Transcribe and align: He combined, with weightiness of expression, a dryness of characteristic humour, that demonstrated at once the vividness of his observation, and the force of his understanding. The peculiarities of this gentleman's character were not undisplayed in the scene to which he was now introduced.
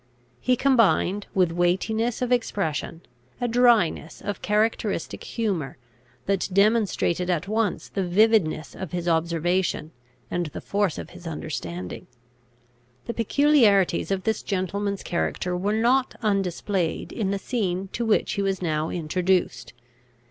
He 0.39 0.55
combined, 0.55 1.27
with 1.35 1.51
weightiness 1.51 2.23
of 2.23 2.31
expression, 2.31 3.01
a 3.39 3.47
dryness 3.47 4.19
of 4.19 4.41
characteristic 4.41 5.23
humour, 5.23 5.77
that 6.25 6.49
demonstrated 6.51 7.29
at 7.29 7.47
once 7.47 7.87
the 7.87 8.03
vividness 8.03 8.73
of 8.73 8.93
his 8.93 9.07
observation, 9.07 9.91
and 10.31 10.47
the 10.47 10.59
force 10.59 10.97
of 10.97 11.11
his 11.11 11.27
understanding. 11.27 12.07
The 13.05 13.13
peculiarities 13.13 14.09
of 14.09 14.23
this 14.23 14.41
gentleman's 14.41 15.03
character 15.03 15.55
were 15.55 15.79
not 15.79 16.15
undisplayed 16.23 17.11
in 17.11 17.29
the 17.29 17.37
scene 17.37 17.89
to 17.89 18.03
which 18.03 18.31
he 18.31 18.41
was 18.41 18.59
now 18.59 18.89
introduced. 18.89 19.71